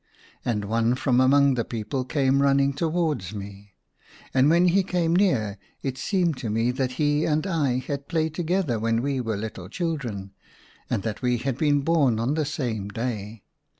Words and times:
And 0.43 0.65
one 0.65 0.95
from 0.95 1.21
among 1.21 1.53
the 1.53 1.63
people 1.63 2.03
came 2.05 2.41
running 2.41 2.73
towards 2.73 3.35
me; 3.35 3.75
and 4.33 4.49
when 4.49 4.69
he 4.69 4.81
came 4.81 5.15
near 5.15 5.59
it 5.83 5.95
seemed 5.95 6.37
to 6.37 6.49
me 6.49 6.71
that 6.71 6.93
he 6.93 7.23
and 7.23 7.45
I 7.45 7.77
had 7.77 8.07
played 8.07 8.33
together 8.33 8.79
when 8.79 9.03
we 9.03 9.21
were 9.21 9.37
little 9.37 9.69
children, 9.69 10.31
and 10.89 11.03
that 11.03 11.21
we 11.21 11.37
had 11.37 11.55
been 11.55 11.81
born 11.81 12.19
on 12.19 12.33
the 12.33 12.45
same 12.45 12.89
day. 12.89 13.43